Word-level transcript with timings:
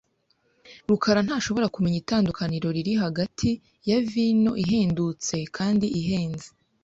rukarantashobora 0.89 1.71
kumenya 1.75 1.97
itandukaniro 2.03 2.67
riri 2.75 2.93
hagati 3.03 3.49
ya 3.89 3.99
vino 4.11 4.51
ihendutse 4.63 5.35
kandi 5.55 5.85
ihenze. 5.99 6.47